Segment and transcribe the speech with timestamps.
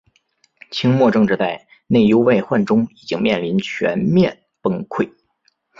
[0.71, 5.07] 清末政治在内忧外患中已经面临全面崩溃。